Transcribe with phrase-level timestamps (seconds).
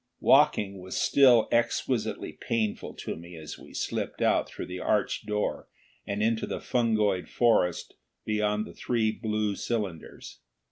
[0.19, 5.67] Walking was still exquisitely painful to me as we slipped out through the arched door
[6.07, 7.93] and into the fungoid forest
[8.25, 10.39] beyond the three blue cylinders.